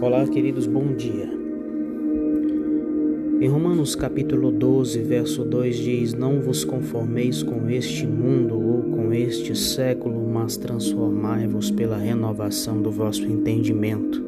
[0.00, 1.28] Olá, queridos, bom dia.
[3.40, 9.12] Em Romanos capítulo 12, verso 2 diz: Não vos conformeis com este mundo ou com
[9.12, 14.22] este século, mas transformai-vos pela renovação do vosso entendimento,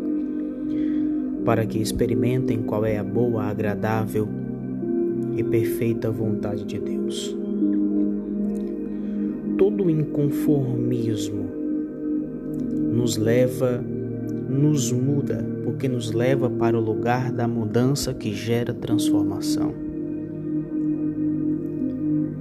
[1.45, 4.29] para que experimentem qual é a boa, agradável
[5.37, 7.37] e perfeita vontade de Deus.
[9.57, 11.47] Todo inconformismo
[12.93, 13.83] nos leva
[14.49, 19.75] nos muda, porque nos leva para o lugar da mudança que gera transformação.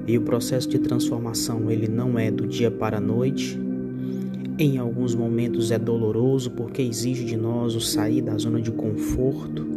[0.07, 3.59] E o processo de transformação, ele não é do dia para a noite.
[4.57, 9.67] Em alguns momentos é doloroso porque exige de nós o sair da zona de conforto.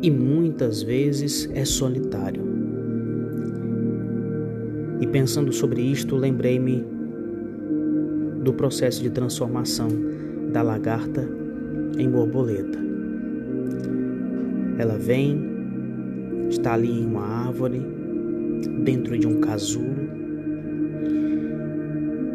[0.00, 2.42] E muitas vezes é solitário.
[5.00, 6.82] E pensando sobre isto, lembrei-me
[8.42, 10.13] do processo de transformação
[10.54, 11.28] da lagarta
[11.98, 12.78] em borboleta.
[14.78, 15.36] Ela vem,
[16.48, 17.82] está ali em uma árvore,
[18.84, 20.08] dentro de um casulo,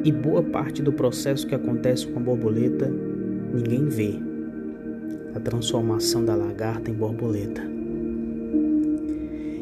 [0.04, 2.92] e boa parte do processo que acontece com a borboleta
[3.54, 4.16] ninguém vê.
[5.34, 7.62] A transformação da lagarta em borboleta.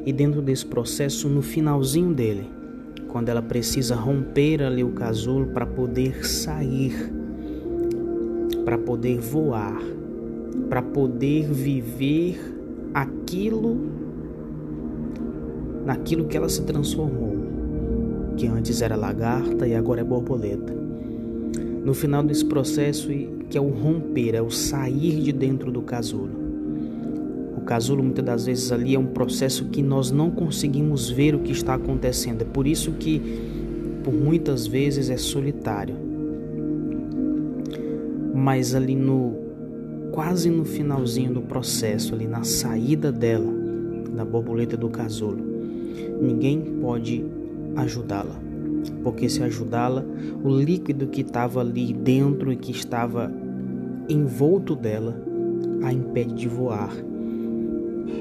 [0.04, 2.50] E dentro desse processo, no finalzinho dele,
[3.08, 7.17] quando ela precisa romper ali o casulo para poder sair,
[8.68, 9.82] para poder voar,
[10.68, 12.38] para poder viver
[12.94, 13.78] aquilo
[15.86, 17.38] naquilo que ela se transformou,
[18.36, 20.74] que antes era lagarta e agora é borboleta.
[21.86, 23.08] No final desse processo,
[23.50, 26.46] que é o romper, é o sair de dentro do casulo
[27.66, 31.52] casulo muitas das vezes ali é um processo que nós não conseguimos ver o que
[31.52, 32.42] está acontecendo.
[32.42, 33.22] É por isso que
[34.06, 35.94] por muitas vezes é solitário.
[38.38, 39.48] Mas ali no
[40.12, 43.52] quase no finalzinho do processo, ali na saída dela,
[44.16, 45.44] da borboleta do casulo,
[46.22, 47.26] ninguém pode
[47.76, 48.40] ajudá-la.
[49.04, 50.06] Porque se ajudá-la,
[50.44, 53.32] o líquido que estava ali dentro e que estava
[54.08, 55.20] envolto dela
[55.82, 56.96] a impede de voar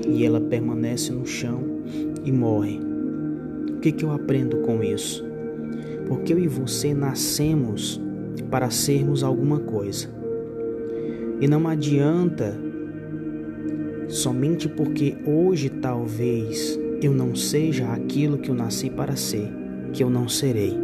[0.09, 1.61] e ela permanece no chão
[2.25, 2.81] e morre.
[3.71, 5.23] O que, que eu aprendo com isso?
[6.09, 8.01] Porque eu e você nascemos
[8.45, 10.09] para sermos alguma coisa.
[11.41, 12.57] E não adianta
[14.09, 19.49] somente porque hoje talvez eu não seja aquilo que eu nasci para ser,
[19.93, 20.77] que eu não serei.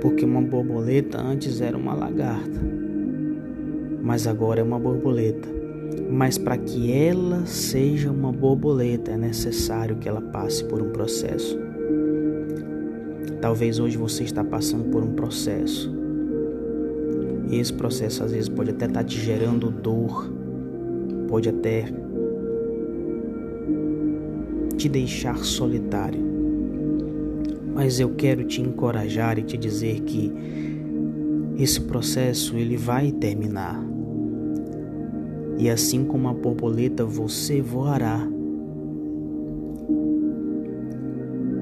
[0.00, 2.60] Porque uma borboleta antes era uma lagarta,
[4.02, 5.58] mas agora é uma borboleta
[6.10, 11.58] mas para que ela seja uma borboleta é necessário que ela passe por um processo.
[13.40, 15.92] Talvez hoje você está passando por um processo.
[17.50, 20.30] E esse processo às vezes pode até estar te gerando dor,
[21.28, 21.84] pode até
[24.76, 26.26] te deixar solitário.
[27.74, 30.32] Mas eu quero te encorajar e te dizer que
[31.56, 33.88] esse processo ele vai terminar
[35.58, 38.37] e assim como a borboleta você voará.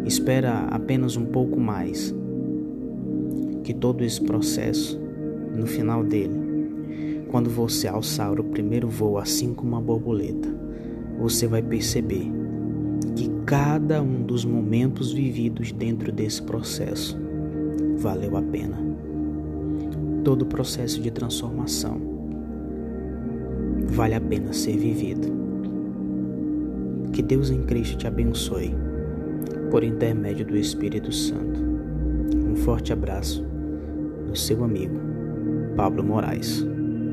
[0.06, 2.14] Espera apenas um pouco mais
[3.64, 4.96] que todo esse processo,
[5.52, 10.48] no final dele, quando você alçar o primeiro voo, assim como a borboleta,
[11.18, 12.30] você vai perceber
[13.16, 17.18] que cada um dos momentos vividos dentro desse processo
[17.98, 18.78] valeu a pena.
[20.22, 22.00] Todo o processo de transformação
[23.88, 25.34] vale a pena ser vivido.
[27.12, 28.72] Que Deus em Cristo te abençoe,
[29.70, 31.60] por intermédio do Espírito Santo.
[32.34, 33.44] Um forte abraço
[34.26, 34.98] do seu amigo
[35.76, 36.75] Pablo Moraes.